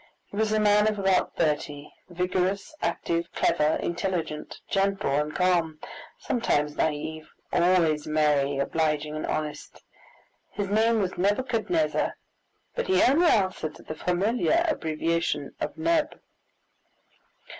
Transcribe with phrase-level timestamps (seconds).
[0.31, 5.77] He was a man of about thirty, vigorous, active, clever, intelligent, gentle, and calm,
[6.17, 9.83] sometimes naive, always merry, obliging, and honest.
[10.49, 12.17] His name was Nebuchadnezzar,
[12.73, 16.19] but he only answered to the familiar abbreviation of Neb.